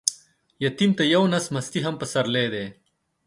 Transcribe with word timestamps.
يتيم 0.63 0.91
ته 0.97 1.03
يو 1.13 1.23
نس 1.31 1.45
مستې 1.53 1.79
هم 1.85 1.95
پسرلى 2.01 2.45
دى. 2.53 2.65